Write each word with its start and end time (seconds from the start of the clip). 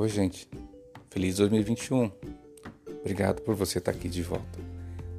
Oi, 0.00 0.08
gente. 0.08 0.48
Feliz 1.10 1.38
2021. 1.38 2.08
Obrigado 3.00 3.42
por 3.42 3.56
você 3.56 3.78
estar 3.78 3.90
aqui 3.90 4.08
de 4.08 4.22
volta. 4.22 4.60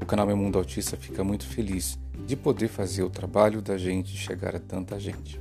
O 0.01 0.05
canal 0.05 0.25
Meu 0.25 0.37
Mundo 0.37 0.57
Autista 0.57 0.95
fica 0.95 1.21
muito 1.21 1.45
feliz 1.45 1.99
de 2.25 2.37
poder 2.37 2.69
fazer 2.69 3.03
o 3.03 3.09
trabalho 3.09 3.61
da 3.61 3.77
gente 3.77 4.15
chegar 4.15 4.55
a 4.55 4.59
tanta 4.59 4.97
gente. 4.97 5.37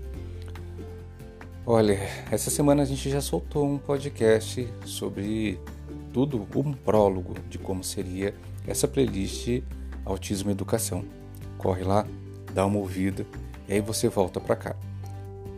Olha, 1.64 2.00
essa 2.32 2.50
semana 2.50 2.82
a 2.82 2.84
gente 2.84 3.08
já 3.08 3.20
soltou 3.20 3.64
um 3.64 3.78
podcast 3.78 4.68
sobre 4.84 5.56
tudo, 6.12 6.44
um 6.56 6.72
prólogo 6.72 7.36
de 7.48 7.58
como 7.58 7.84
seria 7.84 8.34
essa 8.66 8.88
playlist 8.88 9.62
Autismo 10.04 10.50
e 10.50 10.52
Educação. 10.52 11.04
Corre 11.56 11.84
lá, 11.84 12.04
dá 12.52 12.66
uma 12.66 12.78
ouvida 12.78 13.24
e 13.68 13.74
aí 13.74 13.80
você 13.80 14.08
volta 14.08 14.40
para 14.40 14.56
cá. 14.56 14.76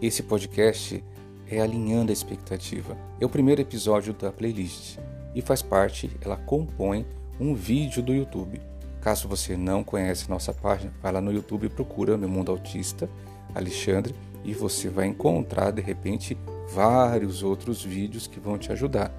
Esse 0.03 0.23
podcast 0.23 1.03
é 1.51 1.61
Alinhando 1.61 2.11
a 2.11 2.13
Expectativa. 2.13 2.97
É 3.21 3.27
o 3.27 3.29
primeiro 3.29 3.61
episódio 3.61 4.15
da 4.15 4.31
playlist 4.31 4.99
e 5.35 5.43
faz 5.43 5.61
parte, 5.61 6.11
ela 6.21 6.37
compõe 6.37 7.05
um 7.39 7.55
vídeo 7.55 8.03
do 8.03 8.15
YouTube. 8.15 8.61
Caso 9.01 9.27
você 9.27 9.57
não 9.57 9.83
conhece 9.83 10.31
nossa 10.31 10.53
página, 10.53 10.93
vai 11.03 11.13
lá 11.13 11.21
no 11.21 11.33
YouTube 11.33 11.67
e 11.67 11.71
procura 11.71 12.17
Meu 12.17 12.29
Mundo 12.29 12.53
Autista, 12.53 13.09
Alexandre, 13.55 14.15
e 14.45 14.55
você 14.55 14.89
vai 14.89 15.07
encontrar 15.07 15.71
de 15.71 15.83
repente 15.83 16.39
vários 16.73 17.43
outros 17.43 17.83
vídeos 17.83 18.27
que 18.27 18.39
vão 18.39 18.57
te 18.57 18.71
ajudar. 18.73 19.13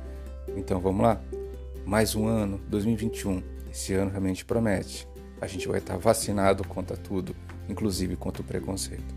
Então 0.56 0.80
vamos 0.80 1.02
lá? 1.02 1.22
Mais 1.86 2.16
um 2.16 2.28
ano, 2.28 2.60
2021. 2.68 3.44
Esse 3.72 3.94
ano 3.94 4.12
realmente 4.12 4.46
promete. 4.46 5.08
A 5.40 5.48
gente 5.48 5.68
vai 5.68 5.80
estar 5.80 5.98
vacinado 5.98 6.68
contra 6.68 6.96
tudo, 6.96 7.36
inclusive 7.68 8.16
contra 8.16 8.42
o 8.42 8.46
preconceito. 8.46 9.16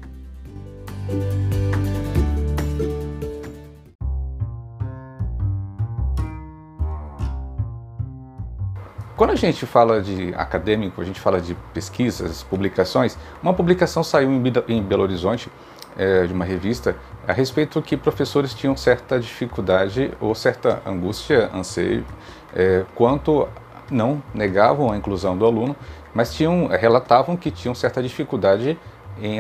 Quando 9.16 9.30
a 9.30 9.36
gente 9.36 9.64
fala 9.64 10.02
de 10.02 10.34
acadêmico, 10.34 11.00
a 11.00 11.04
gente 11.04 11.20
fala 11.20 11.40
de 11.40 11.54
pesquisas, 11.72 12.42
publicações, 12.42 13.16
uma 13.40 13.54
publicação 13.54 14.02
saiu 14.02 14.28
em 14.68 14.82
Belo 14.82 15.02
Horizonte, 15.04 15.48
é, 15.96 16.26
de 16.26 16.32
uma 16.32 16.44
revista, 16.44 16.96
a 17.26 17.32
respeito 17.32 17.80
que 17.80 17.96
professores 17.96 18.52
tinham 18.52 18.76
certa 18.76 19.20
dificuldade 19.20 20.10
ou 20.20 20.34
certa 20.34 20.82
angústia, 20.84 21.48
anseio, 21.54 22.04
é, 22.52 22.84
quanto 22.96 23.48
não 23.88 24.20
negavam 24.34 24.90
a 24.90 24.96
inclusão 24.96 25.38
do 25.38 25.46
aluno, 25.46 25.76
mas 26.12 26.34
tinham, 26.34 26.66
relatavam 26.66 27.36
que 27.36 27.52
tinham 27.52 27.74
certa 27.74 28.02
dificuldade 28.02 28.76
em, 29.22 29.38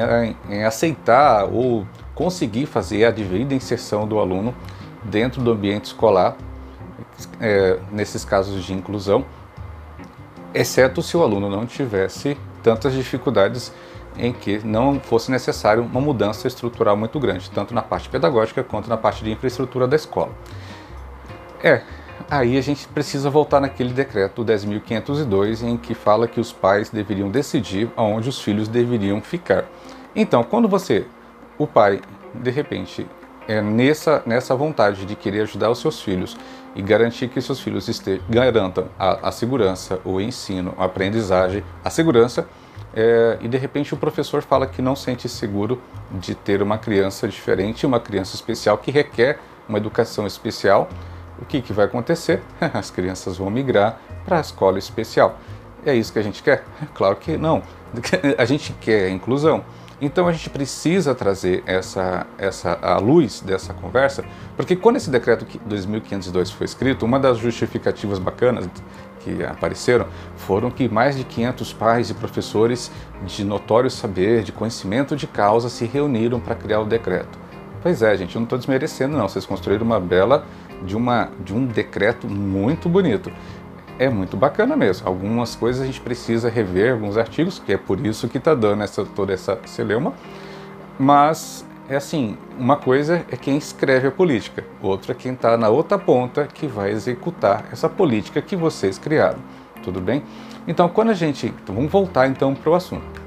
em 0.48 0.64
aceitar 0.64 1.46
ou 1.46 1.84
conseguir 2.14 2.66
fazer 2.66 3.06
a 3.06 3.10
devida 3.10 3.52
inserção 3.52 4.06
do 4.06 4.20
aluno 4.20 4.54
dentro 5.02 5.42
do 5.42 5.50
ambiente 5.50 5.86
escolar, 5.86 6.36
é, 7.40 7.78
nesses 7.90 8.24
casos 8.24 8.64
de 8.64 8.72
inclusão, 8.72 9.24
exceto 10.54 11.02
se 11.02 11.16
o 11.16 11.22
aluno 11.22 11.50
não 11.50 11.66
tivesse 11.66 12.36
tantas 12.62 12.92
dificuldades 12.92 13.72
em 14.16 14.32
que 14.32 14.64
não 14.64 15.00
fosse 15.00 15.30
necessário 15.30 15.82
uma 15.82 16.00
mudança 16.00 16.46
estrutural 16.46 16.96
muito 16.96 17.18
grande, 17.18 17.50
tanto 17.50 17.74
na 17.74 17.82
parte 17.82 18.08
pedagógica 18.08 18.62
quanto 18.62 18.88
na 18.88 18.96
parte 18.96 19.24
de 19.24 19.30
infraestrutura 19.30 19.88
da 19.88 19.96
escola. 19.96 20.30
É, 21.62 21.82
aí 22.30 22.56
a 22.56 22.60
gente 22.60 22.86
precisa 22.88 23.28
voltar 23.28 23.60
naquele 23.60 23.92
decreto 23.92 24.44
10.502 24.44 25.62
em 25.62 25.76
que 25.76 25.94
fala 25.94 26.28
que 26.28 26.40
os 26.40 26.52
pais 26.52 26.90
deveriam 26.90 27.28
decidir 27.28 27.90
aonde 27.96 28.28
os 28.28 28.40
filhos 28.40 28.68
deveriam 28.68 29.20
ficar. 29.20 29.64
Então, 30.14 30.44
quando 30.44 30.68
você, 30.68 31.06
o 31.58 31.66
pai, 31.66 32.00
de 32.32 32.50
repente, 32.50 33.06
é 33.46 33.60
nessa, 33.60 34.22
nessa 34.26 34.54
vontade 34.54 35.04
de 35.04 35.14
querer 35.14 35.42
ajudar 35.42 35.70
os 35.70 35.78
seus 35.78 36.00
filhos 36.02 36.36
e 36.74 36.82
garantir 36.82 37.28
que 37.28 37.40
seus 37.40 37.60
filhos 37.60 37.88
garantam 38.28 38.88
a, 38.98 39.28
a 39.28 39.32
segurança, 39.32 40.00
o 40.04 40.20
ensino, 40.20 40.74
a 40.76 40.84
aprendizagem, 40.84 41.62
a 41.84 41.90
segurança, 41.90 42.46
é, 42.96 43.38
e 43.40 43.48
de 43.48 43.56
repente 43.56 43.92
o 43.92 43.96
professor 43.96 44.42
fala 44.42 44.66
que 44.66 44.80
não 44.80 44.94
sente 44.94 45.28
seguro 45.28 45.80
de 46.12 46.34
ter 46.34 46.62
uma 46.62 46.78
criança 46.78 47.26
diferente, 47.26 47.84
uma 47.86 48.00
criança 48.00 48.34
especial 48.34 48.78
que 48.78 48.90
requer 48.90 49.38
uma 49.68 49.78
educação 49.78 50.26
especial, 50.26 50.88
o 51.40 51.44
que, 51.44 51.60
que 51.60 51.72
vai 51.72 51.86
acontecer? 51.86 52.40
As 52.72 52.90
crianças 52.90 53.36
vão 53.36 53.50
migrar 53.50 54.00
para 54.24 54.38
a 54.38 54.40
escola 54.40 54.78
especial. 54.78 55.38
É 55.84 55.94
isso 55.94 56.12
que 56.12 56.18
a 56.18 56.22
gente 56.22 56.42
quer? 56.42 56.64
Claro 56.94 57.16
que 57.16 57.36
não. 57.36 57.62
A 58.38 58.44
gente 58.44 58.72
quer 58.80 59.06
a 59.06 59.10
inclusão. 59.10 59.64
Então 60.00 60.26
a 60.26 60.32
gente 60.32 60.50
precisa 60.50 61.14
trazer 61.14 61.62
essa, 61.66 62.26
essa 62.36 62.78
a 62.82 62.98
luz 62.98 63.40
dessa 63.40 63.72
conversa, 63.72 64.24
porque 64.56 64.74
quando 64.74 64.96
esse 64.96 65.10
decreto 65.10 65.46
2502 65.64 66.50
foi 66.50 66.64
escrito, 66.64 67.06
uma 67.06 67.18
das 67.18 67.38
justificativas 67.38 68.18
bacanas 68.18 68.68
que 69.20 69.42
apareceram 69.44 70.06
foram 70.36 70.70
que 70.70 70.88
mais 70.88 71.16
de 71.16 71.24
500 71.24 71.72
pais 71.72 72.10
e 72.10 72.14
professores 72.14 72.90
de 73.24 73.44
notório 73.44 73.90
saber, 73.90 74.42
de 74.42 74.52
conhecimento 74.52 75.16
de 75.16 75.26
causa, 75.26 75.68
se 75.68 75.86
reuniram 75.86 76.40
para 76.40 76.54
criar 76.54 76.80
o 76.80 76.84
decreto. 76.84 77.38
Pois 77.82 78.02
é, 78.02 78.16
gente, 78.16 78.34
eu 78.34 78.40
não 78.40 78.44
estou 78.44 78.58
desmerecendo 78.58 79.16
não, 79.16 79.28
vocês 79.28 79.46
construíram 79.46 79.84
uma 79.84 80.00
bela 80.00 80.46
de, 80.82 80.96
uma, 80.96 81.30
de 81.44 81.54
um 81.54 81.66
decreto 81.66 82.26
muito 82.26 82.88
bonito 82.88 83.30
é 83.98 84.08
muito 84.08 84.36
bacana 84.36 84.76
mesmo. 84.76 85.06
Algumas 85.06 85.54
coisas 85.54 85.82
a 85.82 85.86
gente 85.86 86.00
precisa 86.00 86.48
rever, 86.48 86.92
alguns 86.92 87.16
artigos, 87.16 87.58
que 87.58 87.72
é 87.72 87.76
por 87.76 88.04
isso 88.04 88.28
que 88.28 88.38
está 88.38 88.54
dando 88.54 88.82
essa, 88.82 89.04
toda 89.04 89.32
essa 89.32 89.58
celeuma. 89.66 90.12
Mas, 90.98 91.64
é 91.88 91.96
assim, 91.96 92.36
uma 92.58 92.76
coisa 92.76 93.24
é 93.30 93.36
quem 93.36 93.56
escreve 93.56 94.08
a 94.08 94.10
política, 94.10 94.64
outra 94.82 95.12
é 95.12 95.14
quem 95.14 95.32
está 95.32 95.56
na 95.56 95.68
outra 95.68 95.98
ponta 95.98 96.46
que 96.46 96.66
vai 96.66 96.90
executar 96.90 97.64
essa 97.72 97.88
política 97.88 98.40
que 98.40 98.56
vocês 98.56 98.98
criaram. 98.98 99.38
Tudo 99.82 100.00
bem? 100.00 100.22
Então, 100.66 100.88
quando 100.88 101.10
a 101.10 101.14
gente... 101.14 101.46
Então, 101.46 101.74
vamos 101.74 101.90
voltar 101.90 102.26
então 102.26 102.54
para 102.54 102.70
o 102.70 102.74
assunto. 102.74 103.22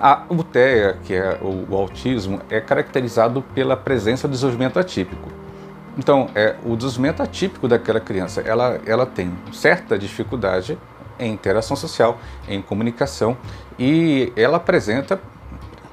A 0.00 0.24
UTEA, 0.28 0.98
que 1.04 1.14
é 1.14 1.38
o, 1.40 1.72
o 1.72 1.76
autismo, 1.76 2.40
é 2.50 2.60
caracterizado 2.60 3.42
pela 3.54 3.76
presença 3.76 4.26
do 4.26 4.32
desenvolvimento 4.32 4.78
atípico. 4.78 5.41
Então, 5.96 6.30
é, 6.34 6.56
o 6.64 6.76
desenvolvimento 6.76 7.22
atípico 7.22 7.68
daquela 7.68 8.00
criança, 8.00 8.40
ela, 8.40 8.80
ela 8.86 9.04
tem 9.04 9.32
certa 9.52 9.98
dificuldade 9.98 10.78
em 11.18 11.32
interação 11.32 11.76
social, 11.76 12.18
em 12.48 12.62
comunicação, 12.62 13.36
e 13.78 14.32
ela 14.36 14.56
apresenta 14.56 15.20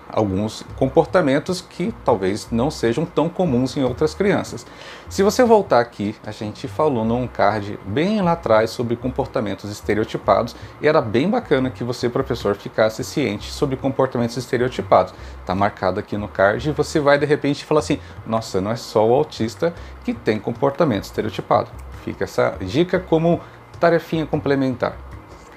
alguns 0.09 0.63
comportamentos 0.75 1.61
que 1.61 1.93
talvez 2.03 2.47
não 2.51 2.71
sejam 2.71 3.05
tão 3.05 3.29
comuns 3.29 3.77
em 3.77 3.83
outras 3.83 4.13
crianças. 4.13 4.65
Se 5.07 5.23
você 5.23 5.43
voltar 5.43 5.79
aqui, 5.79 6.15
a 6.25 6.31
gente 6.31 6.67
falou 6.67 7.05
num 7.05 7.27
card 7.27 7.79
bem 7.85 8.21
lá 8.21 8.33
atrás 8.33 8.71
sobre 8.71 8.95
comportamentos 8.95 9.69
estereotipados 9.69 10.55
e 10.81 10.87
era 10.87 11.01
bem 11.01 11.29
bacana 11.29 11.69
que 11.69 11.83
você, 11.83 12.09
professor, 12.09 12.55
ficasse 12.55 13.03
ciente 13.03 13.51
sobre 13.51 13.75
comportamentos 13.75 14.37
estereotipados. 14.37 15.13
Está 15.39 15.53
marcado 15.53 15.99
aqui 15.99 16.17
no 16.17 16.27
card 16.27 16.69
e 16.69 16.71
você 16.71 16.99
vai 16.99 17.17
de 17.17 17.25
repente 17.25 17.63
falar 17.63 17.79
assim: 17.79 17.99
nossa, 18.25 18.59
não 18.59 18.71
é 18.71 18.75
só 18.75 19.07
o 19.07 19.13
autista 19.13 19.73
que 20.03 20.13
tem 20.13 20.39
comportamento 20.39 21.03
estereotipado. 21.03 21.69
Fica 22.03 22.23
essa 22.23 22.55
dica 22.61 22.99
como 22.99 23.39
tarefinha 23.79 24.25
complementar 24.25 25.08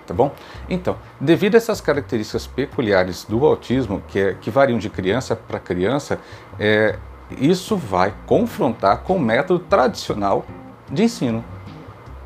tá 0.06 0.14
bom? 0.14 0.32
Então, 0.68 0.96
devido 1.20 1.54
a 1.54 1.58
essas 1.58 1.80
características 1.80 2.46
peculiares 2.46 3.24
do 3.24 3.44
autismo, 3.44 4.02
que, 4.08 4.18
é, 4.18 4.34
que 4.34 4.50
variam 4.50 4.78
de 4.78 4.90
criança 4.90 5.34
para 5.36 5.58
criança, 5.58 6.18
é, 6.58 6.98
isso 7.38 7.76
vai 7.76 8.12
confrontar 8.26 8.98
com 9.02 9.16
o 9.16 9.20
método 9.20 9.60
tradicional 9.60 10.44
de 10.90 11.04
ensino. 11.04 11.44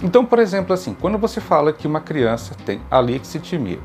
Então, 0.03 0.25
por 0.25 0.39
exemplo, 0.39 0.75
assim, 0.75 0.95
quando 0.95 1.17
você 1.17 1.41
fala 1.41 1.73
que 1.73 1.87
uma 1.87 2.01
criança 2.01 2.55
tem 2.67 2.81
alexitimia, 2.91 3.79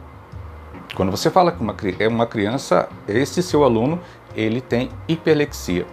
quando 0.95 1.09
você 1.09 1.29
fala 1.29 1.51
que 1.51 1.61
uma, 1.61 1.75
é 1.99 2.07
uma 2.07 2.25
criança, 2.25 2.89
esse 3.07 3.41
seu 3.41 3.63
aluno, 3.63 3.99
ele 4.35 4.59
tem 4.59 4.89
hiperlexia. 5.07 5.85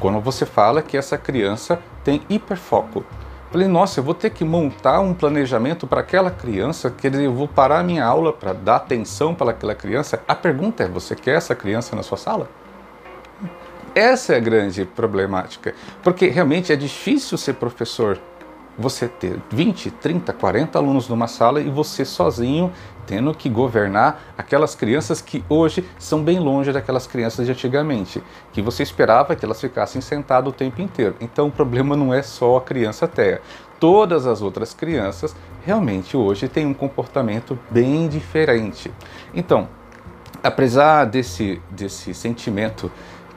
Quando 0.00 0.20
você 0.20 0.46
fala 0.46 0.82
que 0.82 0.96
essa 0.96 1.18
criança 1.18 1.78
tem 2.02 2.22
hiperfoco, 2.28 3.04
Falei, 3.50 3.68
nossa, 3.68 4.00
eu 4.00 4.04
vou 4.04 4.14
ter 4.14 4.30
que 4.30 4.44
montar 4.44 5.00
um 5.00 5.14
planejamento 5.14 5.86
para 5.86 6.00
aquela 6.00 6.30
criança, 6.30 6.90
que 6.90 7.06
eu 7.06 7.32
vou 7.32 7.46
parar 7.46 7.82
minha 7.84 8.04
aula 8.04 8.32
para 8.32 8.52
dar 8.52 8.76
atenção 8.76 9.34
para 9.34 9.52
aquela 9.52 9.74
criança. 9.74 10.20
A 10.26 10.34
pergunta 10.34 10.82
é: 10.82 10.88
você 10.88 11.14
quer 11.14 11.36
essa 11.36 11.54
criança 11.54 11.94
na 11.94 12.02
sua 12.02 12.18
sala? 12.18 12.48
Essa 13.94 14.34
é 14.34 14.36
a 14.36 14.40
grande 14.40 14.84
problemática, 14.84 15.74
porque 16.02 16.26
realmente 16.26 16.70
é 16.70 16.76
difícil 16.76 17.38
ser 17.38 17.54
professor 17.54 18.18
você 18.78 19.08
ter 19.08 19.40
20, 19.50 19.90
30, 19.90 20.32
40 20.32 20.78
alunos 20.78 21.08
numa 21.08 21.26
sala 21.26 21.60
e 21.60 21.70
você 21.70 22.04
sozinho 22.04 22.72
tendo 23.06 23.32
que 23.32 23.48
governar 23.48 24.34
aquelas 24.36 24.74
crianças 24.74 25.20
que 25.20 25.44
hoje 25.48 25.88
são 25.98 26.22
bem 26.22 26.40
longe 26.40 26.72
daquelas 26.72 27.06
crianças 27.06 27.46
de 27.46 27.52
antigamente, 27.52 28.22
que 28.52 28.60
você 28.60 28.82
esperava 28.82 29.36
que 29.36 29.44
elas 29.44 29.60
ficassem 29.60 30.00
sentadas 30.00 30.52
o 30.52 30.52
tempo 30.52 30.82
inteiro. 30.82 31.14
Então 31.20 31.46
o 31.46 31.52
problema 31.52 31.96
não 31.96 32.12
é 32.12 32.22
só 32.22 32.56
a 32.56 32.60
criança 32.60 33.06
TEA. 33.06 33.40
Todas 33.78 34.26
as 34.26 34.42
outras 34.42 34.74
crianças 34.74 35.36
realmente 35.64 36.16
hoje 36.16 36.48
têm 36.48 36.66
um 36.66 36.74
comportamento 36.74 37.58
bem 37.70 38.08
diferente. 38.08 38.90
Então, 39.34 39.68
apesar 40.42 41.04
desse, 41.04 41.60
desse 41.70 42.12
sentimento 42.14 42.90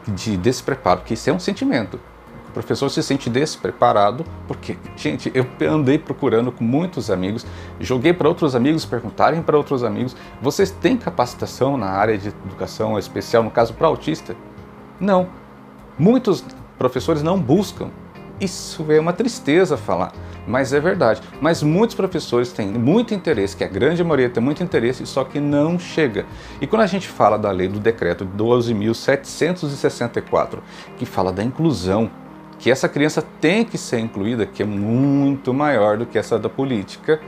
de 0.07 0.37
despreparo, 0.37 1.01
que 1.01 1.13
isso 1.13 1.29
é 1.29 1.33
um 1.33 1.39
sentimento, 1.39 1.99
O 2.49 2.51
professor 2.51 2.89
se 2.89 3.03
sente 3.03 3.29
despreparado, 3.29 4.25
porque, 4.47 4.75
gente, 4.95 5.31
eu 5.33 5.45
andei 5.71 5.99
procurando 5.99 6.51
com 6.51 6.63
muitos 6.63 7.11
amigos, 7.11 7.45
joguei 7.79 8.11
para 8.11 8.27
outros 8.27 8.55
amigos 8.55 8.85
perguntarem 8.85 9.41
para 9.41 9.55
outros 9.55 9.83
amigos: 9.83 10.15
vocês 10.41 10.71
têm 10.71 10.97
capacitação 10.97 11.77
na 11.77 11.87
área 11.87 12.17
de 12.17 12.29
educação 12.29 12.97
especial, 12.97 13.43
no 13.43 13.51
caso 13.51 13.73
para 13.73 13.87
autista? 13.87 14.35
Não. 14.99 15.27
Muitos 15.97 16.43
professores 16.77 17.21
não 17.21 17.39
buscam. 17.39 17.89
Isso 18.41 18.85
é 18.89 18.99
uma 18.99 19.11
tristeza 19.11 19.75
falar, 19.75 20.13
mas 20.47 20.71
é 20.71 20.79
verdade. 20.79 21.21
Mas 21.41 21.61
muitos 21.61 21.93
professores 21.93 22.53
têm 22.53 22.67
muito 22.67 23.13
interesse, 23.13 23.53
que 23.55 23.65
a 23.65 23.67
grande 23.67 24.01
maioria 24.01 24.29
tem 24.29 24.41
muito 24.41 24.63
interesse, 24.63 25.05
só 25.05 25.25
que 25.25 25.41
não 25.41 25.77
chega. 25.77 26.25
E 26.61 26.67
quando 26.67 26.83
a 26.83 26.87
gente 26.87 27.09
fala 27.09 27.37
da 27.37 27.51
lei 27.51 27.67
do 27.67 27.81
decreto 27.81 28.25
12.764, 28.25 30.59
que 30.97 31.05
fala 31.05 31.33
da 31.33 31.43
inclusão, 31.43 32.09
que 32.59 32.69
essa 32.69 32.89
criança 32.89 33.23
tem 33.39 33.63
que 33.63 33.77
ser 33.77 33.99
incluída, 33.99 34.45
que 34.45 34.61
é 34.61 34.65
muito 34.65 35.53
maior 35.53 35.97
do 35.97 36.05
que 36.05 36.17
essa 36.17 36.37
da 36.37 36.49
política, 36.49 37.19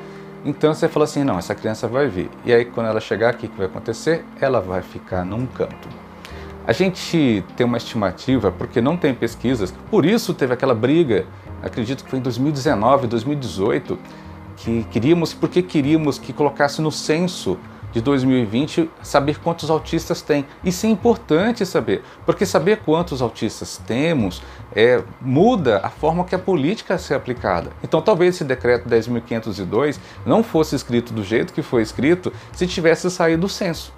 então 0.43 0.73
você 0.73 0.87
fala 0.87 1.05
assim: 1.05 1.23
não, 1.23 1.39
essa 1.39 1.55
criança 1.55 1.87
vai 1.87 2.07
vir. 2.07 2.29
E 2.45 2.53
aí, 2.53 2.65
quando 2.65 2.87
ela 2.87 2.99
chegar 2.99 3.29
aqui, 3.29 3.45
o 3.45 3.49
que 3.49 3.57
vai 3.57 3.67
acontecer? 3.67 4.25
Ela 4.39 4.59
vai 4.59 4.81
ficar 4.81 5.23
num 5.23 5.45
canto. 5.45 5.87
A 6.67 6.73
gente 6.73 7.43
tem 7.55 7.65
uma 7.65 7.77
estimativa, 7.77 8.51
porque 8.51 8.81
não 8.81 8.95
tem 8.95 9.15
pesquisas, 9.15 9.73
por 9.89 10.05
isso 10.05 10.33
teve 10.33 10.53
aquela 10.53 10.75
briga, 10.75 11.25
acredito 11.63 12.03
que 12.03 12.09
foi 12.09 12.19
em 12.19 12.21
2019, 12.21 13.07
2018, 13.07 13.97
que 14.57 14.85
queríamos, 14.91 15.33
porque 15.33 15.63
queríamos 15.63 16.19
que 16.19 16.31
colocasse 16.31 16.81
no 16.81 16.91
censo 16.91 17.57
de 17.91 18.01
2020 18.01 18.89
saber 19.01 19.39
quantos 19.39 19.69
autistas 19.69 20.21
tem. 20.21 20.45
Isso 20.63 20.85
é 20.85 20.89
importante 20.89 21.65
saber, 21.65 22.03
porque 22.25 22.45
saber 22.45 22.77
quantos 22.77 23.21
autistas 23.21 23.79
temos 23.85 24.41
é, 24.75 25.03
muda 25.19 25.79
a 25.83 25.89
forma 25.89 26.23
que 26.23 26.35
a 26.35 26.39
política 26.39 26.97
é 27.09 27.13
aplicada. 27.13 27.71
Então 27.83 28.01
talvez 28.01 28.35
esse 28.35 28.43
decreto 28.43 28.87
10.502 28.87 29.99
não 30.25 30.43
fosse 30.43 30.75
escrito 30.75 31.13
do 31.13 31.23
jeito 31.23 31.53
que 31.53 31.61
foi 31.61 31.81
escrito 31.81 32.31
se 32.53 32.67
tivesse 32.67 33.09
saído 33.09 33.41
do 33.41 33.49
censo. 33.49 33.93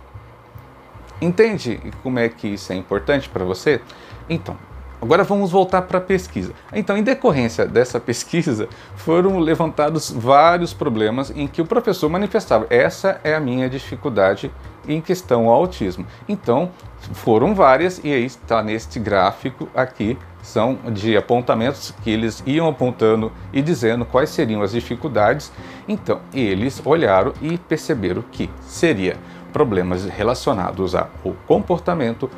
Entende 1.22 1.80
como 2.02 2.20
é 2.20 2.28
que 2.28 2.48
isso 2.48 2.74
é 2.74 2.76
importante 2.76 3.30
para 3.30 3.46
você? 3.46 3.82
Então, 4.30 4.58
agora 5.04 5.24
vamos 5.24 5.52
voltar 5.52 5.82
para 5.84 5.98
a 5.98 6.02
pesquisa. 6.02 6.54
Então, 6.72 6.98
em 6.98 7.04
decorrência 7.04 7.66
dessa 7.66 8.00
pesquisa, 8.00 8.68
foram 8.96 9.38
levantados 9.38 10.10
vários 10.10 10.74
problemas 10.74 11.32
em 11.36 11.46
que 11.46 11.62
o 11.62 11.66
professor 11.66 12.10
manifestava: 12.10 12.66
essa 12.70 13.20
é 13.24 13.36
a 13.36 13.40
minha 13.40 13.70
dificuldade 13.70 14.50
em 14.88 15.02
questão 15.02 15.48
ao 15.48 15.56
autismo. 15.56 16.06
Então, 16.28 16.72
foram 17.12 17.54
várias, 17.54 18.00
e 18.04 18.12
aí 18.12 18.26
está 18.26 18.64
neste 18.64 19.00
gráfico 19.00 19.68
aqui, 19.76 20.18
são 20.42 20.78
de 20.92 21.16
apontamentos 21.16 21.94
que 22.04 22.10
eles 22.10 22.42
iam 22.46 22.68
apontando 22.68 23.32
e 23.52 23.62
dizendo 23.62 24.06
quais 24.06 24.30
seriam 24.30 24.62
as 24.62 24.72
dificuldades. 24.72 25.52
Então, 25.88 26.22
eles 26.34 26.82
olharam 26.86 27.34
e 27.42 27.58
perceberam 27.58 28.24
que 28.32 28.50
seria 28.62 29.18
problemas 29.54 30.06
relacionados 30.06 30.96
ao 30.96 31.10
comportamento, 31.48 32.30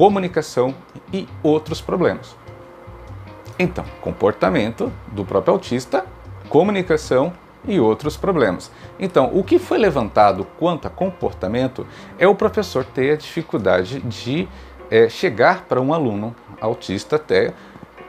comunicação 0.00 0.74
e 1.12 1.28
outros 1.42 1.82
problemas. 1.82 2.34
Então, 3.58 3.84
comportamento 4.00 4.90
do 5.08 5.26
próprio 5.26 5.52
autista, 5.52 6.06
comunicação 6.48 7.34
e 7.68 7.78
outros 7.78 8.16
problemas. 8.16 8.72
Então, 8.98 9.30
o 9.34 9.44
que 9.44 9.58
foi 9.58 9.76
levantado 9.76 10.46
quanto 10.58 10.86
a 10.88 10.90
comportamento 10.90 11.86
é 12.18 12.26
o 12.26 12.34
professor 12.34 12.82
ter 12.82 13.12
a 13.12 13.16
dificuldade 13.16 14.00
de 14.00 14.48
é, 14.90 15.06
chegar 15.10 15.66
para 15.66 15.82
um 15.82 15.92
aluno 15.92 16.34
autista 16.62 17.16
até 17.16 17.52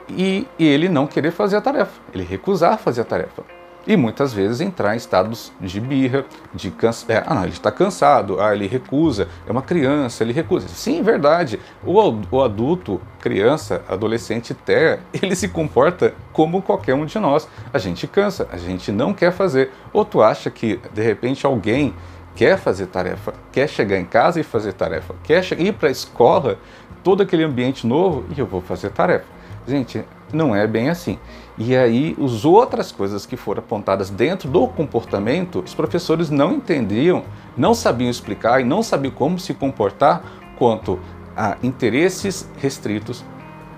e, 0.08 0.48
e 0.58 0.66
ele 0.66 0.88
não 0.88 1.06
querer 1.06 1.30
fazer 1.30 1.58
a 1.58 1.60
tarefa, 1.60 2.00
ele 2.14 2.24
recusar 2.24 2.78
fazer 2.78 3.02
a 3.02 3.04
tarefa 3.04 3.44
e 3.86 3.96
muitas 3.96 4.32
vezes 4.32 4.60
entrar 4.60 4.94
em 4.94 4.96
estados 4.96 5.52
de 5.60 5.80
birra, 5.80 6.24
de 6.54 6.70
cansa... 6.70 7.12
É, 7.12 7.22
ah, 7.26 7.34
não, 7.34 7.42
ele 7.42 7.52
está 7.52 7.70
cansado, 7.70 8.40
ah, 8.40 8.54
ele 8.54 8.66
recusa, 8.66 9.28
é 9.46 9.52
uma 9.52 9.62
criança, 9.62 10.22
ele 10.22 10.32
recusa. 10.32 10.68
Sim, 10.68 11.02
verdade. 11.02 11.58
O, 11.84 11.98
o 12.30 12.42
adulto, 12.42 13.00
criança, 13.20 13.82
adolescente 13.88 14.52
até, 14.52 15.00
ele 15.20 15.34
se 15.34 15.48
comporta 15.48 16.14
como 16.32 16.62
qualquer 16.62 16.94
um 16.94 17.04
de 17.04 17.18
nós. 17.18 17.48
A 17.72 17.78
gente 17.78 18.06
cansa, 18.06 18.48
a 18.52 18.56
gente 18.56 18.92
não 18.92 19.12
quer 19.12 19.32
fazer. 19.32 19.70
Ou 19.92 20.04
tu 20.04 20.22
acha 20.22 20.50
que 20.50 20.80
de 20.92 21.02
repente 21.02 21.44
alguém 21.44 21.94
quer 22.34 22.56
fazer 22.58 22.86
tarefa, 22.86 23.34
quer 23.50 23.68
chegar 23.68 23.98
em 23.98 24.04
casa 24.04 24.40
e 24.40 24.42
fazer 24.42 24.72
tarefa, 24.72 25.14
quer 25.22 25.44
ir 25.60 25.74
para 25.74 25.88
a 25.88 25.92
escola, 25.92 26.58
todo 27.02 27.22
aquele 27.22 27.44
ambiente 27.44 27.86
novo 27.86 28.24
e 28.34 28.40
eu 28.40 28.46
vou 28.46 28.60
fazer 28.60 28.90
tarefa. 28.90 29.26
Gente, 29.66 30.04
não 30.32 30.56
é 30.56 30.66
bem 30.66 30.88
assim. 30.88 31.18
E 31.58 31.76
aí, 31.76 32.16
as 32.22 32.44
outras 32.44 32.90
coisas 32.90 33.26
que 33.26 33.36
foram 33.36 33.60
apontadas 33.60 34.08
dentro 34.08 34.48
do 34.48 34.66
comportamento, 34.66 35.60
os 35.60 35.74
professores 35.74 36.30
não 36.30 36.54
entendiam, 36.54 37.24
não 37.56 37.74
sabiam 37.74 38.10
explicar 38.10 38.60
e 38.60 38.64
não 38.64 38.82
sabiam 38.82 39.12
como 39.12 39.38
se 39.38 39.52
comportar 39.52 40.22
quanto 40.58 40.98
a 41.36 41.56
interesses 41.62 42.48
restritos, 42.58 43.24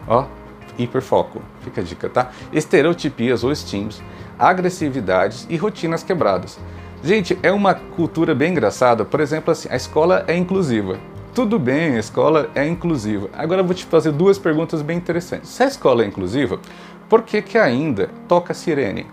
ó, 0.06 0.26
hiperfoco, 0.78 1.42
fica 1.60 1.80
a 1.80 1.84
dica, 1.84 2.08
tá? 2.08 2.30
Estereotipias 2.52 3.42
ou 3.42 3.50
estímulos, 3.50 4.02
agressividades 4.38 5.46
e 5.50 5.56
rotinas 5.56 6.02
quebradas. 6.02 6.58
Gente, 7.02 7.38
é 7.42 7.52
uma 7.52 7.74
cultura 7.74 8.34
bem 8.34 8.52
engraçada. 8.52 9.04
Por 9.04 9.20
exemplo, 9.20 9.52
assim, 9.52 9.68
a 9.70 9.76
escola 9.76 10.24
é 10.26 10.36
inclusiva. 10.36 10.98
Tudo 11.34 11.58
bem, 11.58 11.96
a 11.96 11.98
escola 11.98 12.48
é 12.54 12.66
inclusiva. 12.66 13.28
Agora 13.32 13.60
eu 13.60 13.64
vou 13.64 13.74
te 13.74 13.84
fazer 13.84 14.12
duas 14.12 14.38
perguntas 14.38 14.80
bem 14.82 14.96
interessantes. 14.96 15.50
Se 15.50 15.62
a 15.64 15.66
escola 15.66 16.04
é 16.04 16.06
inclusiva, 16.06 16.60
por 17.08 17.22
que, 17.22 17.42
que 17.42 17.58
ainda 17.58 18.10
toca 18.26 18.54
sirene? 18.54 19.06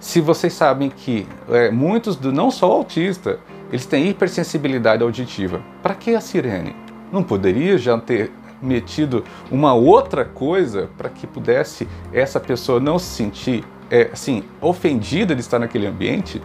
Se 0.00 0.20
vocês 0.20 0.52
sabem 0.52 0.90
que 0.90 1.26
é, 1.50 1.70
muitos, 1.70 2.16
do, 2.16 2.32
não 2.32 2.50
só 2.50 2.70
autista, 2.70 3.40
eles 3.70 3.84
têm 3.84 4.08
hipersensibilidade 4.08 5.02
auditiva, 5.02 5.60
para 5.82 5.94
que 5.94 6.14
a 6.14 6.20
sirene? 6.20 6.74
Não 7.12 7.22
poderia 7.22 7.76
já 7.76 7.98
ter 7.98 8.30
metido 8.62 9.24
uma 9.50 9.74
outra 9.74 10.24
coisa 10.24 10.88
para 10.96 11.08
que 11.08 11.26
pudesse 11.26 11.88
essa 12.12 12.40
pessoa 12.40 12.80
não 12.80 12.98
se 12.98 13.06
sentir 13.06 13.64
é, 13.90 14.10
assim 14.12 14.44
ofendida 14.60 15.34
de 15.34 15.40
estar 15.40 15.58
naquele 15.58 15.86
ambiente? 15.86 16.40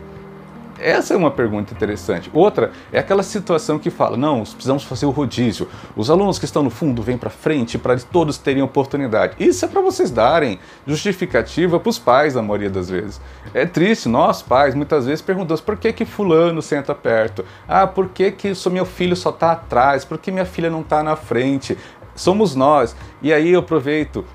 Essa 0.83 1.13
é 1.13 1.17
uma 1.17 1.31
pergunta 1.31 1.73
interessante. 1.73 2.29
Outra 2.33 2.71
é 2.91 2.99
aquela 2.99 3.23
situação 3.23 3.79
que 3.79 3.89
fala: 3.89 4.17
não, 4.17 4.43
precisamos 4.43 4.83
fazer 4.83 5.05
o 5.05 5.11
rodízio. 5.11 5.69
Os 5.95 6.09
alunos 6.09 6.37
que 6.37 6.43
estão 6.43 6.61
no 6.61 6.69
fundo 6.69 7.01
vêm 7.01 7.17
para 7.17 7.29
frente 7.29 7.77
para 7.77 7.97
todos 7.97 8.37
terem 8.37 8.61
oportunidade. 8.61 9.35
Isso 9.39 9.63
é 9.63 9.67
para 9.69 9.79
vocês 9.79 10.11
darem 10.11 10.59
justificativa 10.85 11.79
para 11.79 11.89
os 11.89 11.97
pais, 11.97 12.35
na 12.35 12.41
maioria 12.41 12.69
das 12.69 12.89
vezes. 12.89 13.21
É 13.53 13.65
triste, 13.65 14.09
nós 14.09 14.41
pais 14.41 14.75
muitas 14.75 15.05
vezes 15.05 15.21
perguntamos 15.21 15.61
por 15.61 15.77
que 15.77 15.93
que 15.93 16.03
fulano 16.03 16.61
senta 16.61 16.93
perto? 16.93 17.45
Ah, 17.65 17.87
por 17.87 18.09
que 18.09 18.31
que 18.31 18.51
meu 18.69 18.85
filho 18.85 19.15
só 19.15 19.29
está 19.29 19.53
atrás? 19.53 20.03
Por 20.03 20.17
que 20.17 20.31
minha 20.31 20.45
filha 20.45 20.69
não 20.69 20.81
está 20.81 21.01
na 21.01 21.15
frente? 21.15 21.77
Somos 22.13 22.55
nós. 22.55 22.93
E 23.21 23.31
aí 23.31 23.51
eu 23.51 23.61
aproveito 23.61 24.25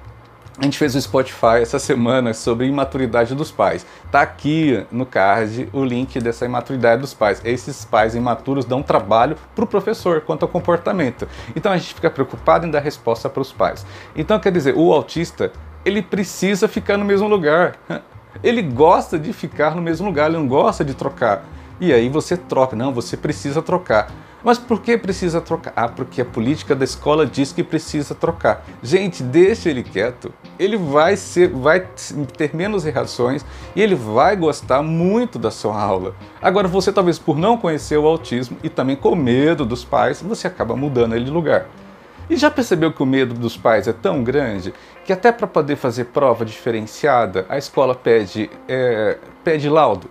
a 0.60 0.64
gente 0.64 0.76
fez 0.76 0.96
um 0.96 1.00
Spotify 1.00 1.62
essa 1.62 1.78
semana 1.78 2.34
sobre 2.34 2.66
imaturidade 2.66 3.32
dos 3.32 3.50
pais. 3.50 3.86
Tá 4.10 4.22
aqui 4.22 4.84
no 4.90 5.06
card 5.06 5.68
o 5.72 5.84
link 5.84 6.18
dessa 6.18 6.44
imaturidade 6.44 7.00
dos 7.00 7.14
pais. 7.14 7.40
Esses 7.44 7.84
pais 7.84 8.16
imaturos 8.16 8.64
dão 8.64 8.82
trabalho 8.82 9.36
para 9.54 9.64
o 9.64 9.68
professor 9.68 10.20
quanto 10.22 10.42
ao 10.42 10.48
comportamento. 10.48 11.28
Então 11.54 11.70
a 11.70 11.78
gente 11.78 11.94
fica 11.94 12.10
preocupado 12.10 12.66
em 12.66 12.70
dar 12.70 12.80
resposta 12.80 13.28
para 13.28 13.40
os 13.40 13.52
pais. 13.52 13.86
Então 14.16 14.38
quer 14.40 14.50
dizer, 14.50 14.74
o 14.76 14.92
autista 14.92 15.52
ele 15.84 16.02
precisa 16.02 16.66
ficar 16.66 16.96
no 16.96 17.04
mesmo 17.04 17.28
lugar. 17.28 17.76
Ele 18.40 18.62
gosta 18.62 19.18
de 19.18 19.32
ficar 19.32 19.74
no 19.74 19.82
mesmo 19.82 20.06
lugar, 20.06 20.28
ele 20.28 20.36
não 20.36 20.46
gosta 20.46 20.84
de 20.84 20.94
trocar. 20.94 21.44
E 21.80 21.92
aí 21.92 22.08
você 22.08 22.36
troca, 22.36 22.76
não, 22.76 22.92
você 22.92 23.16
precisa 23.16 23.60
trocar. 23.60 24.12
Mas 24.42 24.56
por 24.56 24.80
que 24.80 24.96
precisa 24.96 25.40
trocar? 25.40 25.72
Ah, 25.74 25.88
porque 25.88 26.20
a 26.20 26.24
política 26.24 26.74
da 26.74 26.84
escola 26.84 27.26
diz 27.26 27.52
que 27.52 27.64
precisa 27.64 28.14
trocar. 28.14 28.64
Gente, 28.82 29.22
deixa 29.22 29.68
ele 29.68 29.82
quieto. 29.82 30.32
Ele 30.58 30.76
vai 30.76 31.16
ser, 31.16 31.48
vai 31.48 31.80
ter 32.36 32.54
menos 32.54 32.84
reações 32.84 33.44
e 33.74 33.82
ele 33.82 33.94
vai 33.94 34.36
gostar 34.36 34.82
muito 34.82 35.38
da 35.38 35.50
sua 35.50 35.80
aula. 35.80 36.14
Agora, 36.40 36.68
você 36.68 36.92
talvez 36.92 37.18
por 37.18 37.36
não 37.36 37.56
conhecer 37.56 37.98
o 37.98 38.06
autismo 38.06 38.56
e 38.62 38.68
também 38.68 38.94
com 38.94 39.16
medo 39.16 39.66
dos 39.66 39.84
pais, 39.84 40.22
você 40.22 40.46
acaba 40.46 40.76
mudando 40.76 41.14
ele 41.14 41.24
de 41.24 41.30
lugar. 41.30 41.66
E 42.30 42.36
já 42.36 42.50
percebeu 42.50 42.92
que 42.92 43.02
o 43.02 43.06
medo 43.06 43.34
dos 43.34 43.56
pais 43.56 43.88
é 43.88 43.92
tão 43.92 44.22
grande 44.22 44.74
que 45.04 45.12
até 45.12 45.32
para 45.32 45.46
poder 45.46 45.76
fazer 45.76 46.04
prova 46.06 46.44
diferenciada, 46.44 47.46
a 47.48 47.56
escola 47.56 47.94
pede, 47.94 48.50
é, 48.68 49.16
pede 49.42 49.68
laudo? 49.68 50.10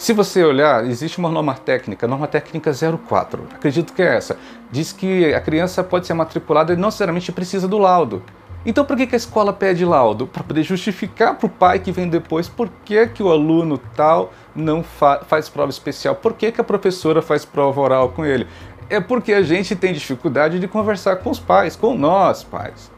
Se 0.00 0.14
você 0.14 0.42
olhar, 0.42 0.86
existe 0.86 1.18
uma 1.18 1.28
norma 1.28 1.52
técnica, 1.52 2.08
norma 2.08 2.26
técnica 2.26 2.72
04, 3.06 3.44
acredito 3.54 3.92
que 3.92 4.00
é 4.00 4.16
essa. 4.16 4.38
Diz 4.72 4.92
que 4.92 5.34
a 5.34 5.40
criança 5.42 5.84
pode 5.84 6.06
ser 6.06 6.14
matriculada 6.14 6.72
e 6.72 6.76
não 6.76 6.86
necessariamente 6.88 7.30
precisa 7.30 7.68
do 7.68 7.76
laudo. 7.76 8.22
Então 8.64 8.82
por 8.82 8.96
que, 8.96 9.14
a 9.14 9.16
escola 9.16 9.52
pede 9.52 9.84
laudo? 9.84 10.26
Para 10.26 10.42
poder 10.42 10.62
justificar 10.62 11.34
para 11.36 11.46
o 11.46 11.50
pai 11.50 11.80
que 11.80 11.92
vem 11.92 12.08
depois 12.08 12.48
por 12.48 12.70
que, 12.82 13.08
que 13.08 13.22
o 13.22 13.30
aluno 13.30 13.76
tal 13.94 14.32
não 14.56 14.82
fa 14.82 15.18
faz 15.18 15.50
prova 15.50 15.68
especial, 15.68 16.14
por 16.14 16.32
que, 16.32 16.50
que 16.50 16.62
a 16.62 16.64
professora 16.64 17.20
faz 17.20 17.44
prova 17.44 17.78
oral 17.82 18.08
com 18.08 18.24
ele. 18.24 18.46
É 18.88 19.00
porque 19.00 19.34
a 19.34 19.42
gente 19.42 19.76
tem 19.76 19.92
dificuldade 19.92 20.58
de 20.58 20.66
conversar 20.66 21.16
com 21.16 21.28
os 21.28 21.38
pais, 21.38 21.76
com 21.76 21.94
nós 21.94 22.42
pais. 22.42 22.90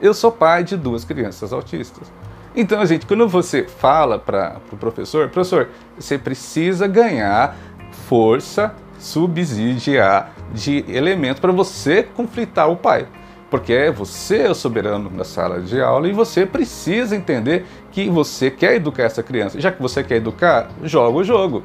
Eu 0.00 0.14
sou 0.14 0.30
pai 0.30 0.62
de 0.62 0.76
duas 0.76 1.04
crianças 1.04 1.52
autistas. 1.52 2.08
Então, 2.56 2.84
gente, 2.86 3.04
quando 3.04 3.28
você 3.28 3.64
fala 3.64 4.18
para 4.18 4.56
o 4.56 4.60
pro 4.60 4.78
professor, 4.78 5.28
professor, 5.28 5.68
você 5.98 6.16
precisa 6.16 6.86
ganhar 6.86 7.54
força, 8.08 8.74
subsidiar 8.98 10.32
de 10.54 10.82
elemento 10.88 11.38
para 11.38 11.52
você 11.52 12.02
conflitar 12.02 12.70
o 12.70 12.76
pai. 12.76 13.06
Porque 13.50 13.74
é 13.74 13.90
você 13.90 14.38
é 14.38 14.50
o 14.50 14.54
soberano 14.54 15.10
da 15.10 15.22
sala 15.22 15.60
de 15.60 15.80
aula 15.80 16.08
e 16.08 16.12
você 16.12 16.46
precisa 16.46 17.14
entender 17.14 17.66
que 17.92 18.08
você 18.08 18.50
quer 18.50 18.76
educar 18.76 19.02
essa 19.02 19.22
criança. 19.22 19.60
Já 19.60 19.70
que 19.70 19.80
você 19.80 20.02
quer 20.02 20.16
educar, 20.16 20.70
joga 20.82 21.18
o 21.18 21.22
jogo 21.24 21.62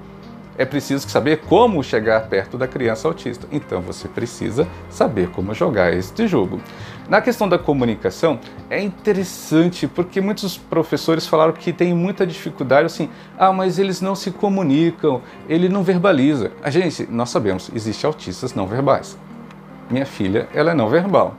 é 0.61 0.65
preciso 0.65 1.09
saber 1.09 1.37
como 1.39 1.83
chegar 1.83 2.27
perto 2.27 2.55
da 2.55 2.67
criança 2.67 3.07
autista. 3.07 3.47
Então 3.51 3.81
você 3.81 4.07
precisa 4.07 4.67
saber 4.91 5.29
como 5.31 5.55
jogar 5.55 5.91
este 5.91 6.27
jogo. 6.27 6.61
Na 7.09 7.19
questão 7.19 7.49
da 7.49 7.57
comunicação, 7.57 8.39
é 8.69 8.79
interessante 8.79 9.87
porque 9.87 10.21
muitos 10.21 10.57
professores 10.57 11.25
falaram 11.25 11.51
que 11.51 11.73
tem 11.73 11.95
muita 11.95 12.27
dificuldade 12.27 12.85
assim, 12.85 13.09
ah, 13.39 13.51
mas 13.51 13.79
eles 13.79 14.01
não 14.01 14.13
se 14.13 14.29
comunicam, 14.29 15.21
ele 15.49 15.67
não 15.67 15.81
verbaliza. 15.81 16.51
A 16.61 16.69
gente, 16.69 17.07
nós 17.09 17.31
sabemos, 17.31 17.71
existem 17.73 18.07
autistas 18.07 18.53
não 18.53 18.67
verbais. 18.67 19.17
Minha 19.89 20.05
filha, 20.05 20.47
ela 20.53 20.71
é 20.71 20.73
não 20.75 20.89
verbal. 20.89 21.35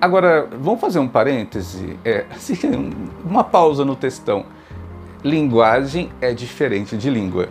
Agora, 0.00 0.48
vamos 0.60 0.80
fazer 0.80 1.00
um 1.00 1.08
parêntese, 1.08 1.98
é, 2.04 2.26
assim, 2.30 2.90
uma 3.24 3.42
pausa 3.42 3.84
no 3.84 3.96
textão. 3.96 4.46
Linguagem 5.24 6.10
é 6.20 6.32
diferente 6.32 6.96
de 6.96 7.10
língua 7.10 7.48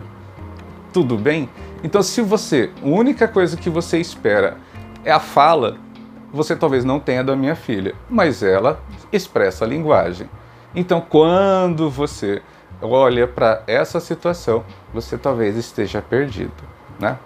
tudo 0.96 1.18
bem? 1.18 1.46
Então, 1.84 2.02
se 2.02 2.22
você, 2.22 2.70
a 2.82 2.86
única 2.86 3.28
coisa 3.28 3.54
que 3.54 3.68
você 3.68 3.98
espera 3.98 4.56
é 5.04 5.12
a 5.12 5.20
fala, 5.20 5.76
você 6.32 6.56
talvez 6.56 6.86
não 6.86 6.98
tenha 6.98 7.22
da 7.22 7.36
minha 7.36 7.54
filha, 7.54 7.94
mas 8.08 8.42
ela 8.42 8.80
expressa 9.12 9.66
a 9.66 9.68
linguagem. 9.68 10.26
Então, 10.74 11.02
quando 11.02 11.90
você 11.90 12.40
olha 12.80 13.28
para 13.28 13.62
essa 13.66 14.00
situação, 14.00 14.64
você 14.94 15.18
talvez 15.18 15.54
esteja 15.58 16.00
perdido, 16.00 16.64
né? 16.98 17.18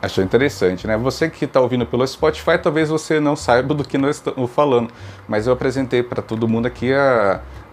Achou 0.00 0.22
interessante, 0.22 0.86
né? 0.86 0.96
Você 0.96 1.28
que 1.28 1.44
está 1.44 1.60
ouvindo 1.60 1.84
pelo 1.84 2.06
Spotify, 2.06 2.56
talvez 2.62 2.88
você 2.88 3.18
não 3.18 3.34
saiba 3.34 3.74
do 3.74 3.82
que 3.82 3.98
nós 3.98 4.16
estamos 4.16 4.48
falando, 4.50 4.90
mas 5.26 5.46
eu 5.46 5.52
apresentei 5.52 6.04
para 6.04 6.22
todo 6.22 6.46
mundo 6.46 6.66
aqui, 6.66 6.92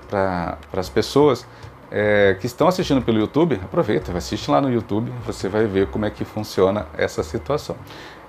para 0.10 0.58
as 0.74 0.89
pessoas 0.89 1.46
é, 1.91 2.36
que 2.39 2.48
estão 2.48 2.67
assistindo 2.67 3.01
pelo 3.01 3.20
YouTube, 3.20 3.60
aproveita, 3.63 4.12
assiste 4.17 4.50
lá 4.50 4.60
no 4.60 4.72
YouTube, 4.72 5.12
você 5.25 5.48
vai 5.48 5.65
ver 5.65 5.88
como 5.88 6.05
é 6.05 6.10
que 6.10 6.25
funciona 6.25 6.88
essa 6.98 7.22
situação. 7.22 7.75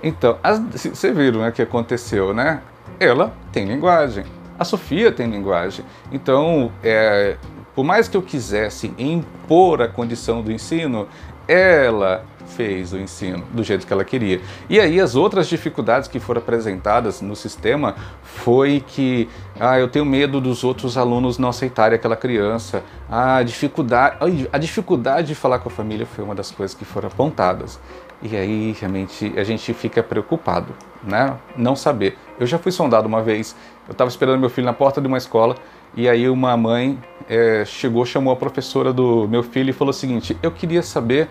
Então, 0.02 0.38
as, 0.42 0.60
você 0.60 1.10
viram 1.10 1.40
né, 1.40 1.48
o 1.48 1.52
que 1.52 1.62
aconteceu, 1.62 2.34
né? 2.34 2.60
Ela 3.00 3.32
tem 3.50 3.64
linguagem, 3.64 4.24
a 4.58 4.64
Sofia 4.64 5.10
tem 5.10 5.30
linguagem. 5.30 5.84
Então, 6.12 6.70
é, 6.82 7.36
por 7.74 7.84
mais 7.84 8.08
que 8.08 8.16
eu 8.16 8.22
quisesse 8.22 8.92
impor 8.98 9.82
a 9.82 9.88
condição 9.88 10.42
do 10.42 10.52
ensino, 10.52 11.08
ela 11.48 12.24
fez 12.46 12.92
o 12.92 12.98
ensino 12.98 13.44
do 13.52 13.62
jeito 13.62 13.86
que 13.86 13.92
ela 13.92 14.04
queria. 14.04 14.40
E 14.68 14.80
aí 14.80 15.00
as 15.00 15.14
outras 15.14 15.48
dificuldades 15.48 16.08
que 16.08 16.18
foram 16.18 16.40
apresentadas 16.40 17.20
no 17.20 17.36
sistema 17.36 17.96
foi 18.22 18.82
que 18.86 19.28
ah, 19.58 19.78
eu 19.78 19.88
tenho 19.88 20.04
medo 20.04 20.40
dos 20.40 20.64
outros 20.64 20.96
alunos 20.96 21.38
não 21.38 21.48
aceitarem 21.48 21.96
aquela 21.96 22.16
criança. 22.16 22.82
A 23.10 23.42
dificuldade, 23.42 24.48
a 24.52 24.58
dificuldade 24.58 25.28
de 25.28 25.34
falar 25.34 25.58
com 25.58 25.68
a 25.68 25.72
família 25.72 26.06
foi 26.06 26.24
uma 26.24 26.34
das 26.34 26.50
coisas 26.50 26.76
que 26.76 26.84
foram 26.84 27.08
apontadas. 27.08 27.78
E 28.22 28.34
aí 28.34 28.74
realmente 28.80 29.32
a 29.36 29.44
gente 29.44 29.74
fica 29.74 30.02
preocupado, 30.02 30.74
né? 31.02 31.36
Não 31.56 31.76
saber. 31.76 32.16
Eu 32.40 32.46
já 32.46 32.58
fui 32.58 32.72
sondado 32.72 33.06
uma 33.06 33.22
vez. 33.22 33.54
Eu 33.86 33.92
estava 33.92 34.08
esperando 34.08 34.40
meu 34.40 34.48
filho 34.48 34.64
na 34.64 34.72
porta 34.72 35.00
de 35.00 35.06
uma 35.06 35.18
escola 35.18 35.54
e 35.94 36.08
aí 36.08 36.28
uma 36.28 36.56
mãe 36.56 36.98
é, 37.28 37.64
chegou, 37.64 38.04
chamou 38.04 38.32
a 38.32 38.36
professora 38.36 38.92
do 38.92 39.26
meu 39.28 39.42
filho 39.42 39.70
e 39.70 39.72
falou 39.72 39.90
o 39.90 39.94
seguinte: 39.94 40.36
eu 40.42 40.50
queria 40.50 40.82
saber 40.82 41.28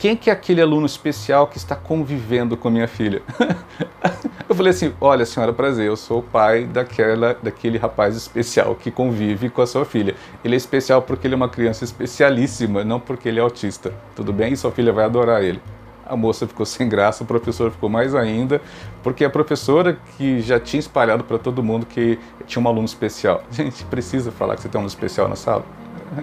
quem 0.00 0.16
que 0.16 0.30
é 0.30 0.32
aquele 0.32 0.62
aluno 0.62 0.86
especial 0.86 1.46
que 1.46 1.58
está 1.58 1.76
convivendo 1.76 2.56
com 2.56 2.70
minha 2.70 2.88
filha? 2.88 3.20
eu 4.48 4.54
falei 4.54 4.70
assim, 4.70 4.94
olha 4.98 5.26
senhora, 5.26 5.52
prazer, 5.52 5.88
eu 5.88 5.96
sou 5.96 6.20
o 6.20 6.22
pai 6.22 6.64
daquela, 6.64 7.34
daquele 7.34 7.76
rapaz 7.76 8.16
especial 8.16 8.74
que 8.74 8.90
convive 8.90 9.50
com 9.50 9.60
a 9.60 9.66
sua 9.66 9.84
filha. 9.84 10.14
Ele 10.42 10.54
é 10.54 10.56
especial 10.56 11.02
porque 11.02 11.26
ele 11.26 11.34
é 11.34 11.36
uma 11.36 11.50
criança 11.50 11.84
especialíssima, 11.84 12.82
não 12.82 12.98
porque 12.98 13.28
ele 13.28 13.40
é 13.40 13.42
autista. 13.42 13.92
Tudo 14.16 14.32
bem? 14.32 14.56
Sua 14.56 14.72
filha 14.72 14.90
vai 14.90 15.04
adorar 15.04 15.44
ele. 15.44 15.60
A 16.06 16.16
moça 16.16 16.46
ficou 16.46 16.64
sem 16.64 16.88
graça, 16.88 17.22
o 17.22 17.26
professor 17.26 17.70
ficou 17.70 17.90
mais 17.90 18.14
ainda, 18.14 18.58
porque 19.02 19.22
a 19.22 19.28
professora 19.28 19.98
que 20.16 20.40
já 20.40 20.58
tinha 20.58 20.80
espalhado 20.80 21.24
para 21.24 21.38
todo 21.38 21.62
mundo 21.62 21.84
que 21.84 22.18
tinha 22.46 22.64
um 22.64 22.66
aluno 22.66 22.86
especial. 22.86 23.42
Gente, 23.50 23.84
precisa 23.84 24.32
falar 24.32 24.56
que 24.56 24.62
você 24.62 24.68
tem 24.70 24.78
um 24.78 24.80
aluno 24.80 24.88
especial 24.88 25.28
na 25.28 25.36
sala? 25.36 25.62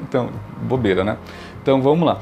Então, 0.01 0.31
bobeira, 0.63 1.03
né? 1.03 1.15
Então 1.61 1.79
vamos 1.79 2.07
lá 2.07 2.19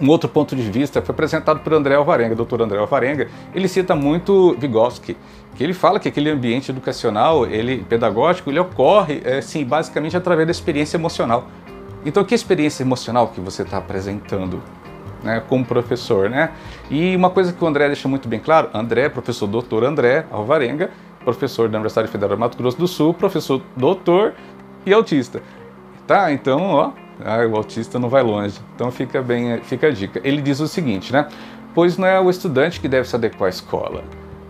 um 0.00 0.08
outro 0.08 0.28
ponto 0.28 0.56
de 0.56 0.62
vista 0.62 1.02
foi 1.02 1.12
apresentado 1.12 1.60
por 1.60 1.74
André 1.74 1.94
Alvarenga, 1.94 2.34
doutor 2.34 2.62
André 2.62 2.78
Alvarenga. 2.78 3.28
Ele 3.54 3.68
cita 3.68 3.94
muito 3.94 4.56
Vygotsky, 4.58 5.16
que 5.54 5.62
ele 5.62 5.74
fala 5.74 6.00
que 6.00 6.08
aquele 6.08 6.30
ambiente 6.30 6.70
educacional, 6.70 7.46
ele 7.46 7.84
pedagógico, 7.88 8.50
ele 8.50 8.58
ocorre, 8.58 9.20
é, 9.24 9.40
sim, 9.40 9.64
basicamente 9.64 10.16
através 10.16 10.46
da 10.46 10.52
experiência 10.52 10.96
emocional. 10.96 11.48
Então, 12.04 12.24
que 12.24 12.34
experiência 12.34 12.82
emocional 12.82 13.28
que 13.28 13.40
você 13.40 13.62
está 13.62 13.76
apresentando? 13.76 14.62
Né, 15.22 15.42
como 15.50 15.62
professor, 15.66 16.30
né? 16.30 16.50
E 16.90 17.14
uma 17.14 17.28
coisa 17.28 17.52
que 17.52 17.62
o 17.62 17.66
André 17.66 17.88
deixa 17.88 18.08
muito 18.08 18.26
bem 18.26 18.40
claro, 18.40 18.70
André, 18.72 19.06
professor 19.10 19.46
doutor 19.46 19.84
André 19.84 20.24
Alvarenga, 20.30 20.88
professor 21.22 21.68
da 21.68 21.76
Universidade 21.76 22.08
Federal 22.08 22.36
do 22.36 22.40
Mato 22.40 22.56
Grosso 22.56 22.78
do 22.78 22.88
Sul, 22.88 23.12
professor 23.12 23.60
doutor 23.76 24.32
e 24.86 24.94
autista. 24.94 25.42
Tá? 26.06 26.32
Então, 26.32 26.70
ó, 26.70 26.92
ah, 27.24 27.46
o 27.46 27.56
autista 27.56 27.98
não 27.98 28.08
vai 28.08 28.22
longe. 28.22 28.58
Então 28.74 28.90
fica 28.90 29.22
bem, 29.22 29.58
fica 29.62 29.88
a 29.88 29.90
dica. 29.90 30.20
Ele 30.24 30.40
diz 30.40 30.60
o 30.60 30.68
seguinte, 30.68 31.12
né? 31.12 31.26
Pois 31.74 31.96
não 31.96 32.06
é 32.06 32.20
o 32.20 32.28
estudante 32.28 32.80
que 32.80 32.88
deve 32.88 33.08
se 33.08 33.14
adequar 33.14 33.46
à 33.46 33.50
escola, 33.50 34.02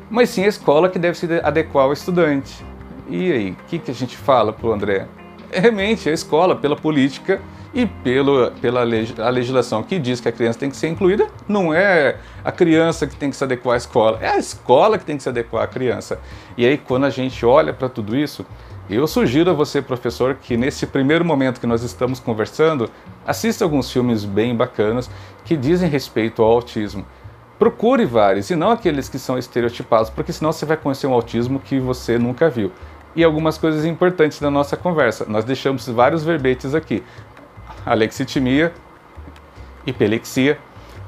mas 0.08 0.30
sim 0.30 0.44
a 0.44 0.48
escola 0.48 0.88
que 0.88 0.98
deve 0.98 1.18
se 1.18 1.26
adequar 1.42 1.84
ao 1.84 1.92
estudante. 1.92 2.64
E 3.08 3.32
aí, 3.32 3.50
o 3.50 3.56
que, 3.68 3.78
que 3.78 3.90
a 3.90 3.94
gente 3.94 4.16
fala 4.16 4.52
para 4.52 4.66
o 4.66 4.72
André? 4.72 5.06
É 5.50 5.60
realmente 5.60 6.08
a 6.08 6.12
escola, 6.12 6.54
pela 6.54 6.76
política 6.76 7.40
e 7.74 7.86
pelo, 7.86 8.50
pela 8.52 8.80
a 8.80 9.28
legislação 9.30 9.82
que 9.82 9.98
diz 9.98 10.20
que 10.20 10.28
a 10.28 10.32
criança 10.32 10.58
tem 10.58 10.70
que 10.70 10.76
ser 10.76 10.88
incluída, 10.88 11.26
não 11.46 11.74
é 11.74 12.16
a 12.44 12.50
criança 12.50 13.06
que 13.06 13.16
tem 13.16 13.30
que 13.30 13.36
se 13.36 13.44
adequar 13.44 13.74
à 13.74 13.76
escola, 13.76 14.18
é 14.20 14.28
a 14.28 14.38
escola 14.38 14.98
que 14.98 15.04
tem 15.04 15.16
que 15.16 15.22
se 15.22 15.28
adequar 15.28 15.64
à 15.64 15.66
criança. 15.66 16.20
E 16.56 16.64
aí, 16.64 16.78
quando 16.78 17.04
a 17.04 17.10
gente 17.10 17.44
olha 17.44 17.72
para 17.72 17.88
tudo 17.88 18.16
isso, 18.16 18.46
eu 18.96 19.06
sugiro 19.06 19.50
a 19.50 19.54
você, 19.54 19.80
professor, 19.80 20.34
que 20.34 20.56
nesse 20.56 20.84
primeiro 20.84 21.24
momento 21.24 21.60
que 21.60 21.66
nós 21.66 21.84
estamos 21.84 22.18
conversando, 22.18 22.90
assista 23.24 23.64
alguns 23.64 23.92
filmes 23.92 24.24
bem 24.24 24.52
bacanas 24.56 25.08
que 25.44 25.56
dizem 25.56 25.88
respeito 25.88 26.42
ao 26.42 26.50
autismo. 26.50 27.06
Procure 27.56 28.04
vários, 28.04 28.50
e 28.50 28.56
não 28.56 28.70
aqueles 28.72 29.08
que 29.08 29.16
são 29.16 29.38
estereotipados, 29.38 30.10
porque 30.10 30.32
senão 30.32 30.50
você 30.50 30.66
vai 30.66 30.76
conhecer 30.76 31.06
um 31.06 31.12
autismo 31.12 31.60
que 31.60 31.78
você 31.78 32.18
nunca 32.18 32.50
viu. 32.50 32.72
E 33.14 33.22
algumas 33.22 33.56
coisas 33.56 33.84
importantes 33.84 34.40
da 34.40 34.50
nossa 34.50 34.76
conversa. 34.76 35.24
Nós 35.28 35.44
deixamos 35.44 35.86
vários 35.86 36.24
verbetes 36.24 36.74
aqui. 36.74 37.04
Alexitimia, 37.86 38.72
hipelexia, 39.86 40.58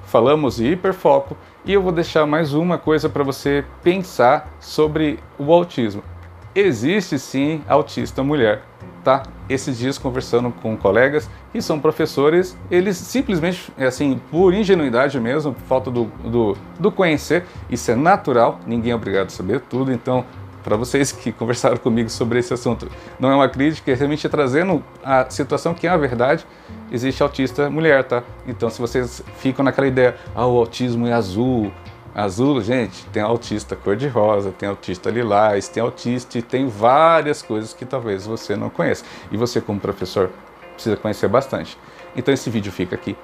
falamos 0.06 0.56
de 0.56 0.66
hiperfoco, 0.66 1.36
e 1.64 1.72
eu 1.72 1.82
vou 1.82 1.90
deixar 1.90 2.26
mais 2.26 2.54
uma 2.54 2.78
coisa 2.78 3.08
para 3.08 3.24
você 3.24 3.64
pensar 3.82 4.54
sobre 4.60 5.18
o 5.36 5.52
autismo 5.52 6.11
existe 6.54 7.18
sim 7.18 7.62
autista 7.68 8.22
mulher, 8.22 8.62
tá? 9.02 9.22
Esses 9.48 9.78
dias 9.78 9.98
conversando 9.98 10.50
com 10.50 10.76
colegas 10.76 11.28
que 11.52 11.60
são 11.60 11.78
professores, 11.78 12.56
eles 12.70 12.96
simplesmente, 12.96 13.72
assim, 13.78 14.20
por 14.30 14.54
ingenuidade 14.54 15.18
mesmo, 15.20 15.52
por 15.52 15.62
falta 15.62 15.90
do, 15.90 16.04
do, 16.24 16.56
do 16.78 16.92
conhecer, 16.92 17.44
isso 17.68 17.90
é 17.90 17.94
natural, 17.94 18.60
ninguém 18.66 18.92
é 18.92 18.94
obrigado 18.94 19.26
a 19.26 19.30
saber 19.30 19.60
tudo, 19.60 19.92
então 19.92 20.24
para 20.62 20.76
vocês 20.76 21.12
que 21.12 21.32
conversaram 21.32 21.76
comigo 21.76 22.08
sobre 22.08 22.38
esse 22.38 22.54
assunto. 22.54 22.88
Não 23.18 23.30
é 23.30 23.34
uma 23.34 23.48
crítica, 23.48 23.90
é 23.90 23.94
realmente 23.94 24.28
trazendo 24.28 24.82
a 25.02 25.28
situação 25.28 25.74
que 25.74 25.86
é 25.86 25.90
a 25.90 25.96
verdade. 25.96 26.46
Existe 26.90 27.22
autista 27.22 27.68
mulher, 27.68 28.04
tá? 28.04 28.22
Então, 28.46 28.70
se 28.70 28.80
vocês 28.80 29.22
ficam 29.38 29.64
naquela 29.64 29.86
ideia, 29.86 30.16
ah, 30.34 30.46
o 30.46 30.56
autismo 30.58 31.06
é 31.06 31.12
azul, 31.12 31.72
Azul, 32.14 32.60
gente, 32.60 33.06
tem 33.06 33.22
autista 33.22 33.74
cor-de-rosa, 33.74 34.52
tem 34.52 34.68
autista 34.68 35.08
lilás, 35.10 35.68
tem 35.68 35.82
autista 35.82 36.38
e 36.38 36.42
tem 36.42 36.68
várias 36.68 37.40
coisas 37.40 37.72
que 37.72 37.86
talvez 37.86 38.26
você 38.26 38.54
não 38.54 38.68
conheça. 38.68 39.04
E 39.30 39.36
você, 39.36 39.62
como 39.62 39.80
professor, 39.80 40.30
precisa 40.74 40.96
conhecer 40.96 41.28
bastante. 41.28 41.78
Então 42.14 42.32
esse 42.34 42.50
vídeo 42.50 42.70
fica 42.70 42.94
aqui. 42.94 43.16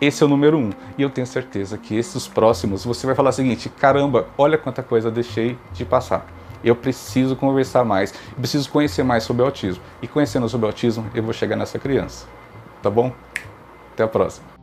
Esse 0.00 0.22
é 0.22 0.26
o 0.26 0.28
número 0.28 0.56
um. 0.58 0.70
E 0.96 1.02
eu 1.02 1.10
tenho 1.10 1.26
certeza 1.26 1.76
que 1.76 1.96
esses 1.96 2.28
próximos 2.28 2.84
você 2.84 3.06
vai 3.06 3.16
falar 3.16 3.30
o 3.30 3.32
seguinte: 3.32 3.68
caramba, 3.68 4.28
olha 4.38 4.56
quanta 4.56 4.82
coisa 4.82 5.10
deixei 5.10 5.58
de 5.72 5.84
passar. 5.84 6.26
Eu 6.62 6.76
preciso 6.76 7.34
conversar 7.34 7.84
mais, 7.84 8.14
preciso 8.36 8.70
conhecer 8.70 9.02
mais 9.02 9.24
sobre 9.24 9.44
autismo. 9.44 9.82
E 10.00 10.06
conhecendo 10.06 10.48
sobre 10.48 10.66
autismo, 10.66 11.04
eu 11.14 11.22
vou 11.22 11.32
chegar 11.32 11.56
nessa 11.56 11.78
criança. 11.78 12.26
Tá 12.82 12.90
bom? 12.90 13.12
Até 13.92 14.04
a 14.04 14.08
próxima. 14.08 14.55